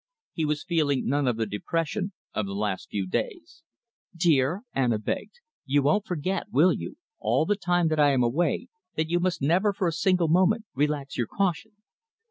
[0.33, 3.61] He was feeling none of the depression of the last few days.
[4.15, 8.67] "Dear," Anna begged, "you won't forget, will you, all the time that I am away,
[8.95, 11.73] that you must never for a single moment relax your caution?